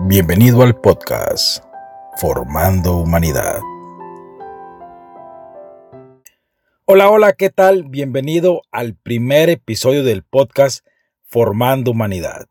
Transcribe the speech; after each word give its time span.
Bienvenido 0.00 0.62
al 0.62 0.78
podcast 0.80 1.62
Formando 2.16 2.96
Humanidad. 2.96 3.60
Hola, 6.84 7.08
hola, 7.10 7.32
¿qué 7.32 7.48
tal? 7.48 7.84
Bienvenido 7.84 8.62
al 8.72 8.96
primer 8.96 9.50
episodio 9.50 10.02
del 10.02 10.24
podcast 10.24 10.84
Formando 11.22 11.92
Humanidad. 11.92 12.46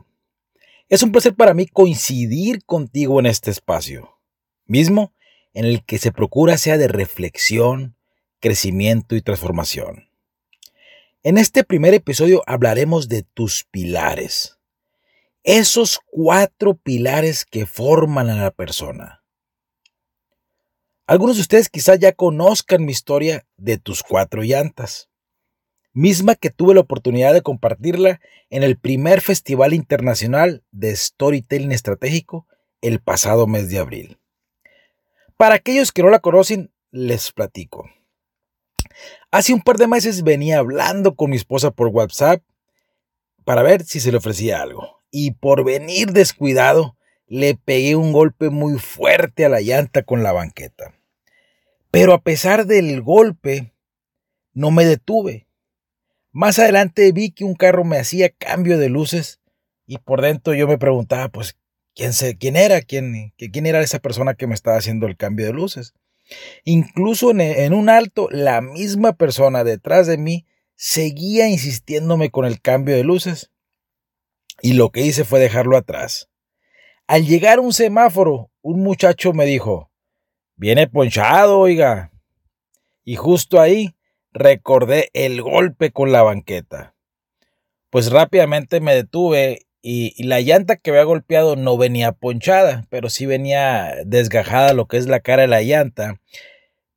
Es 0.88 1.04
un 1.04 1.12
placer 1.12 1.36
para 1.36 1.54
mí 1.54 1.68
coincidir 1.68 2.64
contigo 2.64 3.20
en 3.20 3.26
este 3.26 3.52
espacio, 3.52 4.18
mismo 4.66 5.14
en 5.54 5.66
el 5.66 5.84
que 5.84 5.98
se 5.98 6.14
procura 6.14 6.58
sea 6.58 6.78
de 6.78 6.88
reflexión, 6.88 7.98
crecimiento 8.40 9.18
y 9.18 9.22
transformación. 9.22 10.08
En 11.24 11.38
este 11.38 11.66
primer 11.66 11.94
episodio 11.94 12.42
hablaremos 12.48 13.10
de 13.10 13.24
tus 13.24 13.66
pilares 13.66 14.60
esos 15.44 16.00
cuatro 16.06 16.76
pilares 16.76 17.46
que 17.46 17.66
forman 17.66 18.30
a 18.30 18.42
la 18.42 18.52
persona. 18.52 19.24
Algunos 21.06 21.36
de 21.36 21.42
ustedes 21.42 21.68
quizás 21.68 22.00
ya 22.00 22.14
conozcan 22.14 22.86
mi 22.86 22.94
historia 22.94 23.46
de 23.58 23.78
tus 23.78 24.04
cuatro 24.04 24.42
llantas, 24.42 25.10
misma 25.92 26.36
que 26.36 26.50
tuve 26.50 26.74
la 26.74 26.80
oportunidad 26.80 27.34
de 27.34 27.42
compartirla 27.42 28.22
en 28.50 28.64
el 28.64 28.78
primer 28.78 29.20
Festival 29.20 29.74
Internacional 29.74 30.64
de 30.72 30.96
Storytelling 30.96 31.74
Estratégico 31.74 32.48
el 32.82 33.02
pasado 33.02 33.46
mes 33.46 33.70
de 33.70 33.80
abril. 33.80 34.20
Para 35.36 35.56
aquellos 35.56 35.92
que 35.92 36.04
no 36.04 36.10
la 36.10 36.20
conocen, 36.20 36.72
les 36.90 37.34
platico. 37.34 37.90
Hace 39.30 39.54
un 39.54 39.62
par 39.62 39.78
de 39.78 39.88
meses 39.88 40.24
venía 40.24 40.60
hablando 40.60 41.16
con 41.16 41.32
mi 41.32 41.36
esposa 41.36 41.72
por 41.72 41.88
WhatsApp 41.88 42.42
para 43.44 43.62
ver 43.62 43.84
si 43.84 44.00
se 44.00 44.12
le 44.12 44.20
ofrecía 44.20 44.62
algo 44.62 45.03
y 45.16 45.30
por 45.30 45.64
venir 45.64 46.12
descuidado 46.12 46.98
le 47.28 47.54
pegué 47.54 47.96
un 47.96 48.12
golpe 48.12 48.50
muy 48.50 48.80
fuerte 48.80 49.46
a 49.46 49.50
la 49.50 49.62
llanta 49.62 50.02
con 50.02 50.24
la 50.24 50.32
banqueta. 50.32 50.96
Pero 51.92 52.14
a 52.14 52.22
pesar 52.24 52.66
del 52.66 53.00
golpe, 53.02 53.74
no 54.54 54.72
me 54.72 54.86
detuve. 54.86 55.48
Más 56.32 56.58
adelante 56.58 57.12
vi 57.12 57.30
que 57.30 57.44
un 57.44 57.54
carro 57.54 57.84
me 57.84 58.00
hacía 58.00 58.30
cambio 58.30 58.80
de 58.80 58.90
luces 58.90 59.40
y 59.86 60.00
por 60.00 60.24
dentro 60.24 60.56
yo 60.56 60.68
me 60.68 60.80
preguntaba, 60.80 61.30
pues, 61.30 61.60
¿quién, 61.94 62.14
sé, 62.14 62.36
quién 62.36 62.56
era? 62.56 62.82
¿Quién, 62.82 63.34
¿Quién 63.38 63.68
era 63.68 63.82
esa 63.82 64.00
persona 64.00 64.34
que 64.34 64.48
me 64.48 64.56
estaba 64.56 64.78
haciendo 64.78 65.06
el 65.06 65.16
cambio 65.16 65.46
de 65.46 65.54
luces? 65.54 65.94
Incluso 66.64 67.30
en, 67.30 67.40
en 67.40 67.76
un 67.76 67.90
alto, 67.90 68.30
la 68.32 68.62
misma 68.62 69.14
persona 69.14 69.64
detrás 69.64 70.08
de 70.08 70.18
mí 70.18 70.48
seguía 70.74 71.48
insistiéndome 71.50 72.32
con 72.32 72.46
el 72.46 72.62
cambio 72.62 72.96
de 72.96 73.04
luces 73.04 73.53
y 74.64 74.74
lo 74.74 74.92
que 74.92 75.02
hice 75.02 75.26
fue 75.26 75.42
dejarlo 75.42 75.76
atrás. 75.76 76.30
Al 77.06 77.26
llegar 77.26 77.58
a 77.58 77.62
un 77.62 77.74
semáforo, 77.74 78.50
un 78.62 78.82
muchacho 78.82 79.34
me 79.34 79.46
dijo, 79.46 79.92
viene 80.56 80.88
ponchado, 80.88 81.60
oiga. 81.60 82.14
Y 83.04 83.18
justo 83.18 83.60
ahí 83.60 83.94
recordé 84.32 85.10
el 85.14 85.42
golpe 85.42 85.92
con 85.92 86.14
la 86.14 86.24
banqueta. 86.24 86.96
Pues 87.90 88.10
rápidamente 88.10 88.80
me 88.80 88.96
detuve 88.96 89.68
y, 89.82 90.24
la 90.24 90.40
llanta 90.40 90.78
que 90.78 90.92
había 90.92 91.04
golpeado 91.04 91.58
no 91.58 91.78
venía 91.78 92.14
ponchada, 92.14 92.88
pero 92.90 93.10
sí 93.10 93.26
venía 93.26 93.94
desgajada 94.06 94.72
lo 94.72 94.88
que 94.88 94.96
es 94.96 95.08
la 95.08 95.20
cara 95.20 95.42
de 95.42 95.50
la 95.50 95.62
llanta, 95.62 96.22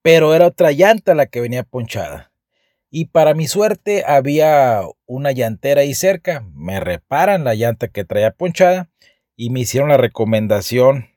pero 0.03 0.37
era 0.37 0.47
otra 0.47 0.71
llanta 0.71 1.17
la 1.17 1.27
que 1.27 1.41
venía 1.41 1.65
ponchada. 1.65 2.31
Y 2.91 3.07
para 3.07 3.35
mi 3.35 3.47
suerte 3.49 4.05
había 4.07 4.83
una 5.07 5.33
llantera 5.33 5.83
ahí 5.83 5.95
cerca. 5.95 6.45
Me 6.55 6.81
reparan 6.81 7.45
la 7.45 7.55
llanta 7.55 7.89
que 7.89 8.05
traía 8.05 8.31
ponchada 8.31 8.91
y 9.37 9.51
me 9.51 9.61
hicieron 9.61 9.89
la 9.89 9.97
recomendación 9.97 11.09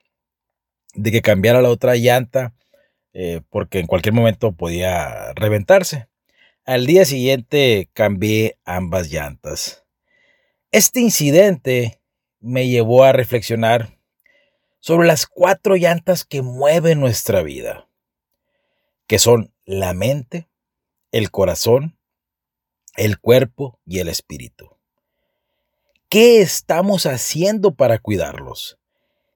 de 0.94 1.12
que 1.12 1.22
cambiara 1.22 1.62
la 1.62 1.70
otra 1.70 1.96
llanta 1.96 2.54
eh, 3.14 3.42
porque 3.50 3.80
en 3.80 3.88
cualquier 3.88 4.14
momento 4.14 4.52
podía 4.52 5.34
reventarse. 5.34 6.08
Al 6.66 6.86
día 6.86 7.06
siguiente 7.06 7.90
cambié 7.94 8.58
ambas 8.66 9.10
llantas. 9.10 9.86
Este 10.72 11.00
incidente 11.00 12.00
me 12.40 12.68
llevó 12.68 13.04
a 13.04 13.12
reflexionar 13.12 13.98
sobre 14.80 15.08
las 15.08 15.26
cuatro 15.26 15.76
llantas 15.76 16.24
que 16.26 16.42
mueven 16.42 17.00
nuestra 17.00 17.42
vida, 17.42 17.90
que 19.08 19.18
son 19.18 19.52
la 19.66 19.94
mente, 19.94 20.48
el 21.12 21.32
corazón, 21.32 21.98
el 22.96 23.20
cuerpo 23.20 23.80
y 23.86 24.00
el 24.00 24.10
espíritu. 24.10 24.70
¿Qué 26.10 26.42
estamos 26.42 27.06
haciendo 27.06 27.76
para 27.76 28.00
cuidarlos? 28.00 28.80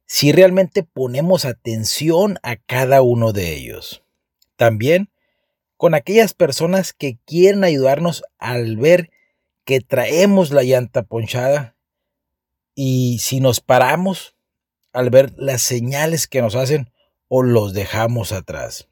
Si 0.06 0.32
realmente 0.32 0.84
ponemos 0.84 1.46
atención 1.46 2.40
a 2.44 2.56
cada 2.56 3.02
uno 3.02 3.32
de 3.32 3.54
ellos. 3.54 4.04
También 4.56 5.10
con 5.78 5.96
aquellas 5.96 6.34
personas 6.34 6.94
que 6.94 7.18
quieren 7.26 7.64
ayudarnos 7.64 8.24
al 8.38 8.78
ver 8.78 9.12
que 9.66 9.82
traemos 9.82 10.52
la 10.52 10.64
llanta 10.64 11.04
ponchada 11.04 11.76
y 12.76 13.20
si 13.20 13.40
nos 13.40 13.60
paramos 13.60 14.36
al 14.94 15.10
ver 15.10 15.34
las 15.38 15.62
señales 15.62 16.28
que 16.28 16.42
nos 16.42 16.56
hacen 16.56 16.92
o 17.28 17.44
los 17.44 17.74
dejamos 17.74 18.32
atrás. 18.32 18.88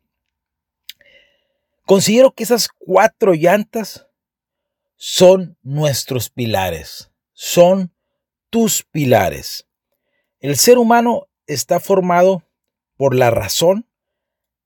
Considero 1.85 2.33
que 2.33 2.43
esas 2.43 2.69
cuatro 2.77 3.33
llantas 3.33 4.07
son 4.95 5.57
nuestros 5.61 6.29
pilares, 6.29 7.11
son 7.33 7.93
tus 8.49 8.83
pilares. 8.83 9.67
El 10.39 10.57
ser 10.57 10.77
humano 10.77 11.27
está 11.47 11.79
formado 11.79 12.43
por 12.97 13.15
la 13.15 13.31
razón, 13.31 13.89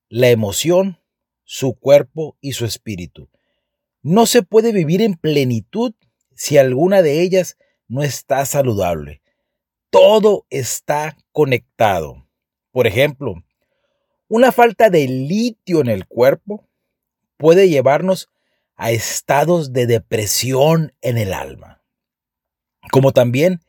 la 0.09 0.29
emoción, 0.29 0.99
su 1.43 1.75
cuerpo 1.75 2.37
y 2.41 2.51
su 2.53 2.65
espíritu. 2.65 3.29
No 4.01 4.25
se 4.25 4.43
puede 4.43 4.71
vivir 4.71 5.01
en 5.01 5.15
plenitud 5.15 5.93
si 6.35 6.57
alguna 6.57 7.01
de 7.01 7.21
ellas 7.21 7.57
no 7.87 8.03
está 8.03 8.45
saludable. 8.45 9.21
Todo 9.89 10.45
está 10.49 11.17
conectado. 11.31 12.27
Por 12.71 12.87
ejemplo, 12.87 13.35
una 14.27 14.51
falta 14.51 14.89
de 14.89 15.07
litio 15.07 15.81
en 15.81 15.87
el 15.87 16.07
cuerpo 16.07 16.67
puede 17.45 17.69
llevarnos 17.69 18.31
a 18.75 18.89
estados 18.89 19.71
de 19.71 19.85
depresión 19.85 20.93
en 21.01 21.19
el 21.19 21.31
alma. 21.31 21.83
Como 22.91 23.11
también 23.11 23.61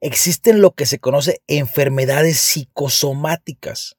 existen 0.00 0.62
lo 0.62 0.70
que 0.70 0.86
se 0.86 1.00
conoce 1.00 1.42
enfermedades 1.46 2.38
psicosomáticas, 2.38 3.98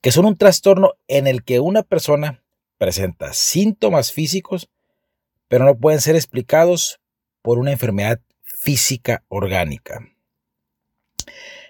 que 0.00 0.12
son 0.12 0.26
un 0.26 0.38
trastorno 0.38 0.92
en 1.08 1.26
el 1.26 1.42
que 1.42 1.58
una 1.58 1.82
persona 1.82 2.44
presenta 2.78 3.32
síntomas 3.32 4.12
físicos, 4.12 4.70
pero 5.48 5.64
no 5.64 5.76
pueden 5.76 6.00
ser 6.00 6.14
explicados 6.14 7.00
por 7.42 7.58
una 7.58 7.72
enfermedad 7.72 8.20
física 8.44 9.24
orgánica. 9.26 10.06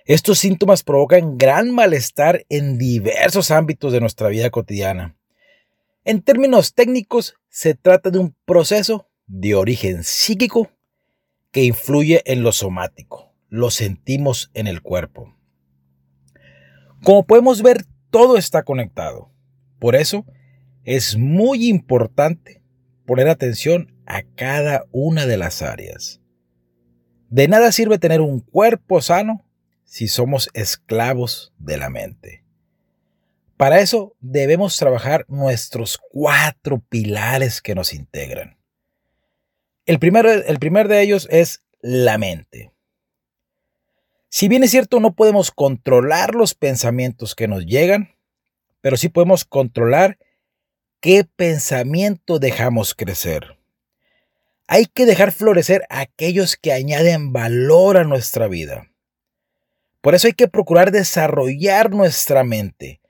Estos 0.04 0.40
síntomas 0.40 0.82
provocan 0.82 1.38
gran 1.38 1.70
malestar 1.70 2.44
en 2.50 2.76
diversos 2.76 3.50
ámbitos 3.50 3.94
de 3.94 4.00
nuestra 4.00 4.28
vida 4.28 4.50
cotidiana, 4.50 5.16
en 6.06 6.22
términos 6.22 6.72
técnicos, 6.72 7.34
se 7.48 7.74
trata 7.74 8.10
de 8.10 8.20
un 8.20 8.36
proceso 8.44 9.10
de 9.26 9.56
origen 9.56 10.04
psíquico 10.04 10.70
que 11.50 11.64
influye 11.64 12.22
en 12.26 12.44
lo 12.44 12.52
somático. 12.52 13.34
Lo 13.48 13.70
sentimos 13.72 14.50
en 14.54 14.68
el 14.68 14.82
cuerpo. 14.82 15.36
Como 17.02 17.26
podemos 17.26 17.60
ver, 17.60 17.84
todo 18.10 18.36
está 18.36 18.62
conectado. 18.62 19.32
Por 19.80 19.96
eso 19.96 20.24
es 20.84 21.16
muy 21.16 21.68
importante 21.68 22.62
poner 23.04 23.28
atención 23.28 23.92
a 24.06 24.22
cada 24.22 24.84
una 24.92 25.26
de 25.26 25.36
las 25.38 25.60
áreas. 25.60 26.20
De 27.30 27.48
nada 27.48 27.72
sirve 27.72 27.98
tener 27.98 28.20
un 28.20 28.38
cuerpo 28.38 29.00
sano 29.02 29.44
si 29.82 30.06
somos 30.06 30.50
esclavos 30.54 31.52
de 31.58 31.78
la 31.78 31.90
mente. 31.90 32.45
Para 33.56 33.80
eso 33.80 34.14
debemos 34.20 34.76
trabajar 34.76 35.24
nuestros 35.28 35.98
cuatro 36.10 36.82
pilares 36.88 37.62
que 37.62 37.74
nos 37.74 37.94
integran. 37.94 38.58
El 39.86 39.98
primero, 39.98 40.30
el 40.30 40.58
primer 40.58 40.88
de 40.88 41.00
ellos 41.00 41.26
es 41.30 41.64
la 41.80 42.18
mente. 42.18 42.72
Si 44.28 44.48
bien 44.48 44.64
es 44.64 44.72
cierto, 44.72 45.00
no 45.00 45.14
podemos 45.14 45.50
controlar 45.50 46.34
los 46.34 46.54
pensamientos 46.54 47.34
que 47.34 47.48
nos 47.48 47.64
llegan, 47.64 48.14
pero 48.82 48.96
sí 48.96 49.08
podemos 49.08 49.44
controlar 49.44 50.18
qué 51.00 51.24
pensamiento 51.24 52.38
dejamos 52.38 52.94
crecer. 52.94 53.58
Hay 54.66 54.86
que 54.86 55.06
dejar 55.06 55.32
florecer 55.32 55.86
aquellos 55.88 56.56
que 56.56 56.72
añaden 56.72 57.32
valor 57.32 57.96
a 57.96 58.04
nuestra 58.04 58.48
vida. 58.48 58.90
Por 60.00 60.14
eso 60.14 60.26
hay 60.26 60.34
que 60.34 60.48
procurar 60.48 60.90
desarrollar 60.90 61.90
nuestra 61.90 62.44
mente, 62.44 63.00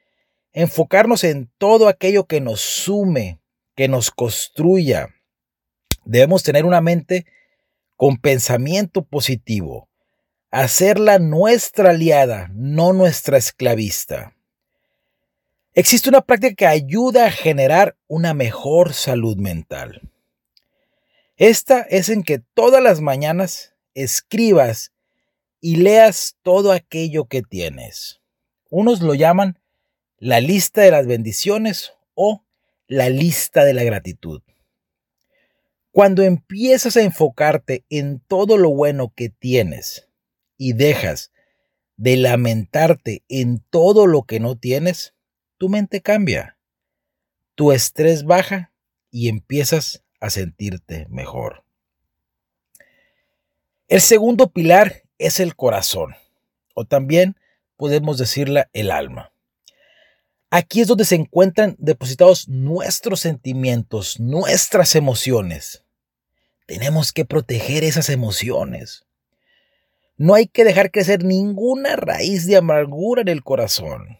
enfocarnos 0.56 1.22
en 1.22 1.50
todo 1.58 1.86
aquello 1.86 2.24
que 2.24 2.40
nos 2.40 2.62
sume, 2.62 3.40
que 3.74 3.88
nos 3.88 4.10
construya. 4.10 5.14
Debemos 6.06 6.42
tener 6.42 6.64
una 6.64 6.80
mente 6.80 7.26
con 7.94 8.16
pensamiento 8.16 9.04
positivo, 9.04 9.90
hacerla 10.50 11.18
nuestra 11.18 11.90
aliada, 11.90 12.50
no 12.54 12.94
nuestra 12.94 13.36
esclavista. 13.36 14.34
Existe 15.74 16.08
una 16.08 16.22
práctica 16.22 16.54
que 16.54 16.66
ayuda 16.66 17.26
a 17.26 17.30
generar 17.30 17.98
una 18.06 18.32
mejor 18.32 18.94
salud 18.94 19.36
mental. 19.36 20.10
Esta 21.36 21.82
es 21.82 22.08
en 22.08 22.22
que 22.22 22.38
todas 22.38 22.82
las 22.82 23.02
mañanas 23.02 23.74
escribas 23.92 24.92
y 25.60 25.76
leas 25.76 26.38
todo 26.40 26.72
aquello 26.72 27.26
que 27.26 27.42
tienes. 27.42 28.22
Unos 28.70 29.02
lo 29.02 29.12
llaman 29.12 29.58
la 30.18 30.40
lista 30.40 30.80
de 30.82 30.90
las 30.90 31.06
bendiciones 31.06 31.92
o 32.14 32.44
la 32.86 33.10
lista 33.10 33.64
de 33.64 33.74
la 33.74 33.84
gratitud. 33.84 34.42
Cuando 35.92 36.22
empiezas 36.22 36.96
a 36.96 37.02
enfocarte 37.02 37.84
en 37.90 38.20
todo 38.20 38.56
lo 38.58 38.70
bueno 38.70 39.12
que 39.14 39.28
tienes 39.28 40.08
y 40.56 40.72
dejas 40.72 41.32
de 41.96 42.16
lamentarte 42.16 43.24
en 43.28 43.60
todo 43.70 44.06
lo 44.06 44.22
que 44.22 44.40
no 44.40 44.56
tienes, 44.56 45.14
tu 45.58 45.68
mente 45.68 46.02
cambia, 46.02 46.58
tu 47.54 47.72
estrés 47.72 48.24
baja 48.24 48.72
y 49.10 49.28
empiezas 49.28 50.02
a 50.20 50.30
sentirte 50.30 51.06
mejor. 51.08 51.64
El 53.88 54.00
segundo 54.00 54.50
pilar 54.50 55.04
es 55.18 55.40
el 55.40 55.56
corazón, 55.56 56.14
o 56.74 56.84
también 56.84 57.36
podemos 57.76 58.18
decirla 58.18 58.68
el 58.72 58.90
alma. 58.90 59.32
Aquí 60.50 60.80
es 60.80 60.86
donde 60.86 61.04
se 61.04 61.16
encuentran 61.16 61.74
depositados 61.78 62.48
nuestros 62.48 63.20
sentimientos, 63.20 64.20
nuestras 64.20 64.94
emociones. 64.94 65.84
Tenemos 66.66 67.12
que 67.12 67.24
proteger 67.24 67.82
esas 67.82 68.08
emociones. 68.10 69.06
No 70.16 70.34
hay 70.34 70.46
que 70.46 70.64
dejar 70.64 70.90
crecer 70.90 71.24
ninguna 71.24 71.96
raíz 71.96 72.46
de 72.46 72.56
amargura 72.56 73.22
en 73.22 73.28
el 73.28 73.42
corazón. 73.42 74.18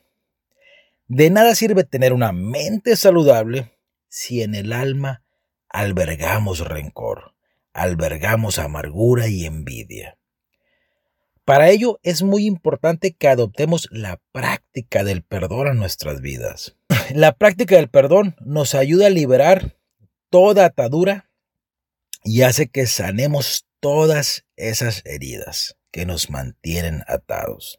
De 1.06 1.30
nada 1.30 1.54
sirve 1.54 1.84
tener 1.84 2.12
una 2.12 2.32
mente 2.32 2.96
saludable 2.96 3.72
si 4.08 4.42
en 4.42 4.56
el 4.56 4.72
alma 4.72 5.22
albergamos 5.68 6.60
rencor, 6.60 7.34
albergamos 7.72 8.58
amargura 8.58 9.28
y 9.28 9.46
envidia. 9.46 10.18
Para 11.46 11.70
ello 11.70 12.00
es 12.02 12.24
muy 12.24 12.44
importante 12.44 13.12
que 13.12 13.28
adoptemos 13.28 13.86
la 13.92 14.20
práctica 14.32 15.04
del 15.04 15.22
perdón 15.22 15.68
a 15.68 15.74
nuestras 15.74 16.20
vidas. 16.20 16.74
La 17.14 17.36
práctica 17.36 17.76
del 17.76 17.88
perdón 17.88 18.34
nos 18.40 18.74
ayuda 18.74 19.06
a 19.06 19.10
liberar 19.10 19.76
toda 20.28 20.64
atadura 20.64 21.30
y 22.24 22.42
hace 22.42 22.66
que 22.66 22.86
sanemos 22.86 23.64
todas 23.78 24.44
esas 24.56 25.02
heridas 25.06 25.76
que 25.92 26.04
nos 26.04 26.30
mantienen 26.30 27.04
atados. 27.06 27.78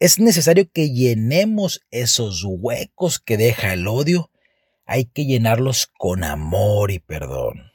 Es 0.00 0.18
necesario 0.18 0.68
que 0.68 0.90
llenemos 0.90 1.82
esos 1.92 2.42
huecos 2.44 3.20
que 3.20 3.36
deja 3.36 3.74
el 3.74 3.86
odio. 3.86 4.32
Hay 4.86 5.04
que 5.04 5.24
llenarlos 5.24 5.86
con 5.86 6.24
amor 6.24 6.90
y 6.90 6.98
perdón. 6.98 7.70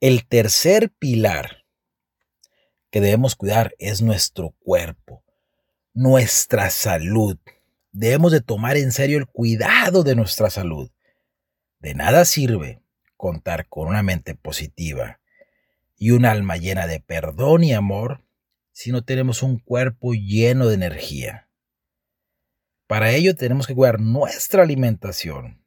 El 0.00 0.26
tercer 0.26 0.90
pilar 0.90 1.63
que 2.94 3.00
debemos 3.00 3.34
cuidar 3.34 3.74
es 3.80 4.02
nuestro 4.02 4.50
cuerpo, 4.60 5.24
nuestra 5.94 6.70
salud. 6.70 7.36
Debemos 7.90 8.30
de 8.30 8.40
tomar 8.40 8.76
en 8.76 8.92
serio 8.92 9.18
el 9.18 9.26
cuidado 9.26 10.04
de 10.04 10.14
nuestra 10.14 10.48
salud. 10.48 10.92
De 11.80 11.94
nada 11.94 12.24
sirve 12.24 12.84
contar 13.16 13.66
con 13.66 13.88
una 13.88 14.04
mente 14.04 14.36
positiva 14.36 15.18
y 15.96 16.12
un 16.12 16.24
alma 16.24 16.56
llena 16.56 16.86
de 16.86 17.00
perdón 17.00 17.64
y 17.64 17.72
amor 17.72 18.24
si 18.70 18.92
no 18.92 19.02
tenemos 19.02 19.42
un 19.42 19.58
cuerpo 19.58 20.12
lleno 20.14 20.68
de 20.68 20.76
energía. 20.76 21.48
Para 22.86 23.10
ello 23.10 23.34
tenemos 23.34 23.66
que 23.66 23.74
cuidar 23.74 23.98
nuestra 23.98 24.62
alimentación, 24.62 25.64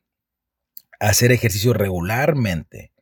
hacer 0.97 1.33
ejercicio 1.33 1.73
regularmente, 1.73 2.93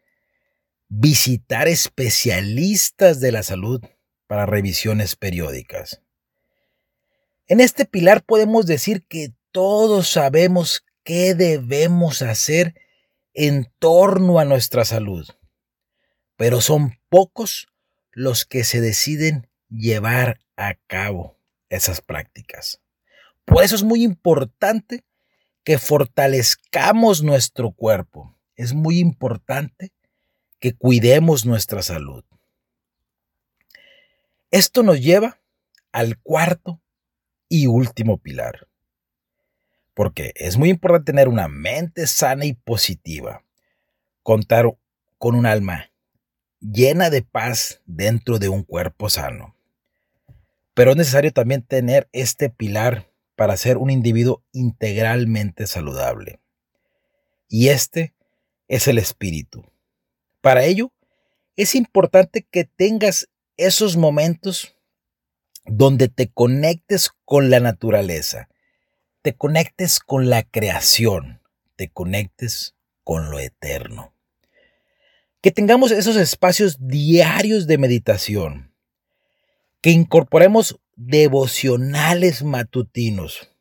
visitar 0.87 1.67
especialistas 1.67 3.19
de 3.19 3.31
la 3.31 3.43
salud 3.43 3.83
para 4.27 4.45
revisiones 4.45 5.15
periódicas. 5.15 6.01
En 7.47 7.59
este 7.59 7.85
pilar 7.85 8.23
podemos 8.23 8.65
decir 8.65 9.05
que 9.07 9.33
todos 9.51 10.09
sabemos 10.09 10.85
qué 11.03 11.35
debemos 11.35 12.21
hacer 12.21 12.75
en 13.33 13.71
torno 13.79 14.39
a 14.39 14.45
nuestra 14.45 14.85
salud, 14.85 15.27
pero 16.37 16.61
son 16.61 16.99
pocos 17.09 17.67
los 18.11 18.45
que 18.45 18.63
se 18.63 18.81
deciden 18.81 19.47
llevar 19.69 20.39
a 20.57 20.75
cabo 20.87 21.37
esas 21.69 22.01
prácticas. 22.01 22.81
Por 23.45 23.63
eso 23.63 23.75
es 23.75 23.83
muy 23.83 24.03
importante 24.03 25.03
que 25.63 25.77
fortalezcamos 25.77 27.23
nuestro 27.23 27.71
cuerpo. 27.71 28.37
Es 28.55 28.73
muy 28.73 28.99
importante 28.99 29.91
que 30.59 30.73
cuidemos 30.73 31.45
nuestra 31.45 31.81
salud. 31.81 32.23
Esto 34.51 34.83
nos 34.83 35.01
lleva 35.01 35.39
al 35.91 36.19
cuarto 36.19 36.81
y 37.49 37.67
último 37.67 38.17
pilar. 38.17 38.67
Porque 39.93 40.33
es 40.35 40.57
muy 40.57 40.69
importante 40.69 41.11
tener 41.11 41.27
una 41.27 41.47
mente 41.47 42.05
sana 42.07 42.45
y 42.45 42.53
positiva, 42.53 43.43
contar 44.23 44.77
con 45.17 45.35
un 45.35 45.45
alma 45.45 45.89
llena 46.59 47.09
de 47.09 47.21
paz 47.21 47.81
dentro 47.85 48.39
de 48.39 48.49
un 48.49 48.63
cuerpo 48.63 49.09
sano. 49.09 49.55
Pero 50.73 50.91
es 50.91 50.97
necesario 50.97 51.31
también 51.31 51.61
tener 51.61 52.09
este 52.11 52.49
pilar 52.49 53.11
para 53.35 53.57
ser 53.57 53.77
un 53.77 53.89
individuo 53.89 54.43
integralmente 54.51 55.67
saludable. 55.67 56.39
Y 57.47 57.69
este 57.69 58.13
es 58.67 58.87
el 58.87 58.97
espíritu. 58.97 59.63
Para 60.41 60.65
ello, 60.65 60.91
es 61.55 61.75
importante 61.75 62.45
que 62.49 62.65
tengas 62.65 63.29
esos 63.57 63.97
momentos 63.97 64.75
donde 65.65 66.09
te 66.09 66.29
conectes 66.29 67.11
con 67.25 67.49
la 67.49 67.59
naturaleza, 67.59 68.49
te 69.21 69.33
conectes 69.33 69.99
con 69.99 70.29
la 70.29 70.43
creación, 70.43 71.41
te 71.75 71.89
conectes 71.89 72.75
con 73.03 73.31
lo 73.31 73.39
eterno. 73.39 74.13
Que 75.41 75.51
tengamos 75.51 75.91
esos 75.91 76.15
espacios 76.15 76.77
diarios 76.79 77.67
de 77.67 77.77
meditación, 77.77 78.73
que 79.81 79.91
incorporemos 79.91 80.79
devocionales 80.95 82.43
matutinos. 82.43 83.51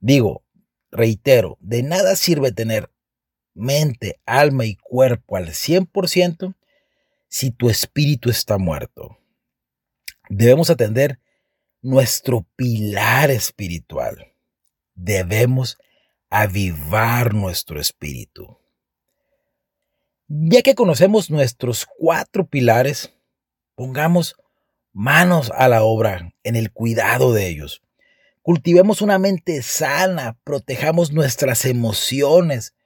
Digo, 0.00 0.44
reitero, 0.90 1.56
de 1.60 1.82
nada 1.82 2.16
sirve 2.16 2.52
tener 2.52 2.90
mente, 3.54 4.20
alma 4.26 4.66
y 4.66 4.76
cuerpo 4.76 5.36
al 5.36 5.48
100% 5.48 6.54
si 7.34 7.50
tu 7.50 7.68
espíritu 7.68 8.30
está 8.30 8.58
muerto. 8.58 9.18
Debemos 10.28 10.70
atender 10.70 11.18
nuestro 11.82 12.46
pilar 12.54 13.32
espiritual. 13.32 14.36
Debemos 14.94 15.76
avivar 16.30 17.34
nuestro 17.34 17.80
espíritu. 17.80 18.56
Ya 20.28 20.62
que 20.62 20.76
conocemos 20.76 21.28
nuestros 21.28 21.88
cuatro 21.98 22.46
pilares, 22.46 23.12
pongamos 23.74 24.36
manos 24.92 25.50
a 25.56 25.66
la 25.66 25.82
obra 25.82 26.32
en 26.44 26.54
el 26.54 26.70
cuidado 26.70 27.32
de 27.32 27.48
ellos. 27.48 27.82
Cultivemos 28.42 29.02
una 29.02 29.18
mente 29.18 29.60
sana, 29.62 30.38
protejamos 30.44 31.10
nuestras 31.10 31.64
emociones, 31.64 32.76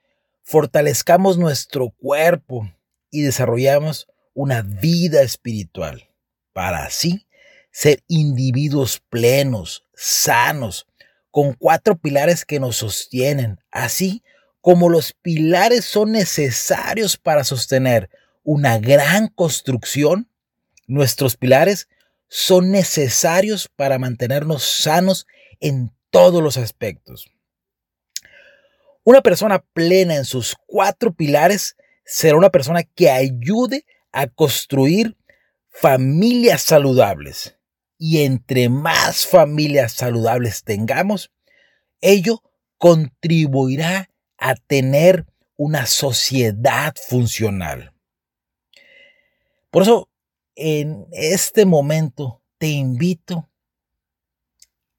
fortalezcamos 0.41 1.37
nuestro 1.37 1.91
cuerpo 1.91 2.67
y 3.11 3.21
desarrollamos 3.21 4.07
una 4.33 4.61
vida 4.61 5.21
espiritual 5.21 6.09
para 6.53 6.83
así 6.83 7.27
ser 7.71 8.03
individuos 8.07 9.01
plenos, 9.09 9.85
sanos, 9.93 10.87
con 11.31 11.53
cuatro 11.53 11.97
pilares 11.97 12.43
que 12.43 12.59
nos 12.59 12.77
sostienen, 12.77 13.59
así 13.71 14.23
como 14.61 14.89
los 14.89 15.13
pilares 15.13 15.85
son 15.85 16.11
necesarios 16.11 17.17
para 17.17 17.43
sostener 17.43 18.09
una 18.43 18.79
gran 18.79 19.27
construcción, 19.27 20.29
nuestros 20.87 21.37
pilares 21.37 21.87
son 22.27 22.71
necesarios 22.71 23.69
para 23.75 23.99
mantenernos 23.99 24.63
sanos 24.63 25.27
en 25.59 25.91
todos 26.09 26.41
los 26.43 26.57
aspectos. 26.57 27.31
Una 29.03 29.21
persona 29.21 29.63
plena 29.73 30.15
en 30.15 30.25
sus 30.25 30.55
cuatro 30.65 31.13
pilares 31.13 31.75
será 32.03 32.37
una 32.37 32.49
persona 32.49 32.83
que 32.83 33.09
ayude 33.09 33.85
a 34.11 34.27
construir 34.27 35.17
familias 35.69 36.61
saludables. 36.61 37.57
Y 37.97 38.23
entre 38.23 38.69
más 38.69 39.27
familias 39.27 39.91
saludables 39.91 40.63
tengamos, 40.63 41.31
ello 42.01 42.41
contribuirá 42.77 44.09
a 44.37 44.55
tener 44.55 45.25
una 45.57 45.85
sociedad 45.85 46.95
funcional. 46.95 47.93
Por 49.69 49.83
eso 49.83 50.09
en 50.55 51.07
este 51.11 51.65
momento 51.65 52.41
te 52.57 52.67
invito 52.67 53.49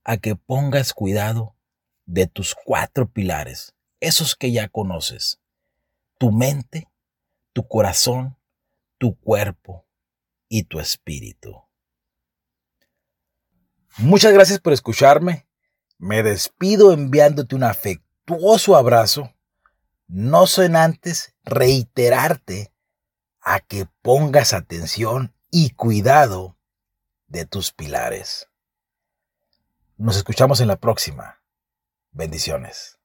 a 0.04 0.18
que 0.18 0.36
pongas 0.36 0.92
cuidado 0.92 1.56
de 2.06 2.26
tus 2.26 2.54
cuatro 2.54 3.10
pilares, 3.10 3.74
esos 4.00 4.34
que 4.34 4.52
ya 4.52 4.68
conoces, 4.68 5.40
tu 6.18 6.32
mente, 6.32 6.88
tu 7.52 7.66
corazón, 7.68 8.36
tu 9.00 9.18
cuerpo 9.18 9.88
y 10.46 10.64
tu 10.64 10.78
espíritu. 10.78 11.56
Muchas 13.96 14.34
gracias 14.34 14.60
por 14.60 14.74
escucharme. 14.74 15.48
Me 15.96 16.22
despido 16.22 16.92
enviándote 16.92 17.56
un 17.56 17.64
afectuoso 17.64 18.76
abrazo. 18.76 19.34
No 20.06 20.46
sin 20.46 20.76
antes 20.76 21.34
reiterarte 21.44 22.74
a 23.40 23.60
que 23.60 23.86
pongas 24.02 24.52
atención 24.52 25.34
y 25.50 25.70
cuidado 25.70 26.58
de 27.26 27.46
tus 27.46 27.72
pilares. 27.72 28.48
Nos 29.96 30.18
escuchamos 30.18 30.60
en 30.60 30.68
la 30.68 30.76
próxima. 30.76 31.42
Bendiciones. 32.10 32.99